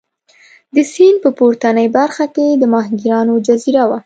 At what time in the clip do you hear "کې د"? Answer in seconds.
2.35-2.63